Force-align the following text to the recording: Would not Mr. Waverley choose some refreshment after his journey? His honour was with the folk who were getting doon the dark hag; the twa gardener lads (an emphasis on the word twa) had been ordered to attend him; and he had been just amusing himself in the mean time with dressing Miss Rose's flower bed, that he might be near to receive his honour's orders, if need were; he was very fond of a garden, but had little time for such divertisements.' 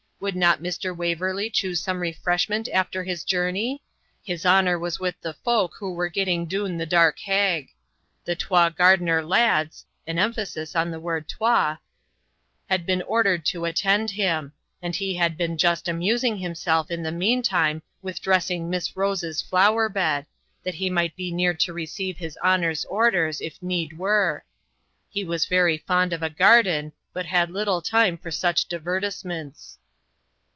Would 0.21 0.35
not 0.35 0.61
Mr. 0.61 0.95
Waverley 0.95 1.49
choose 1.49 1.81
some 1.81 1.99
refreshment 1.99 2.69
after 2.71 3.03
his 3.03 3.23
journey? 3.23 3.81
His 4.23 4.45
honour 4.45 4.77
was 4.77 4.99
with 4.99 5.19
the 5.19 5.33
folk 5.33 5.73
who 5.79 5.95
were 5.95 6.09
getting 6.09 6.45
doon 6.45 6.77
the 6.77 6.85
dark 6.85 7.17
hag; 7.17 7.69
the 8.23 8.35
twa 8.35 8.69
gardener 8.77 9.23
lads 9.25 9.83
(an 10.05 10.19
emphasis 10.19 10.75
on 10.75 10.91
the 10.91 10.99
word 10.99 11.27
twa) 11.27 11.79
had 12.69 12.85
been 12.85 13.01
ordered 13.01 13.43
to 13.47 13.65
attend 13.65 14.11
him; 14.11 14.53
and 14.79 14.95
he 14.95 15.15
had 15.15 15.37
been 15.37 15.57
just 15.57 15.87
amusing 15.87 16.37
himself 16.37 16.91
in 16.91 17.01
the 17.01 17.11
mean 17.11 17.41
time 17.41 17.81
with 18.03 18.21
dressing 18.21 18.69
Miss 18.69 18.95
Rose's 18.95 19.41
flower 19.41 19.89
bed, 19.89 20.27
that 20.61 20.75
he 20.75 20.87
might 20.91 21.15
be 21.15 21.31
near 21.31 21.55
to 21.55 21.73
receive 21.73 22.17
his 22.19 22.37
honour's 22.43 22.85
orders, 22.85 23.41
if 23.41 23.59
need 23.59 23.97
were; 23.97 24.43
he 25.09 25.23
was 25.23 25.47
very 25.47 25.79
fond 25.79 26.13
of 26.13 26.21
a 26.21 26.29
garden, 26.29 26.93
but 27.11 27.25
had 27.25 27.49
little 27.49 27.81
time 27.81 28.19
for 28.19 28.29
such 28.29 28.65
divertisements.' 28.67 29.79